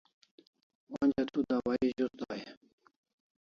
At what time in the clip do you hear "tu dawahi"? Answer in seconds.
1.33-1.87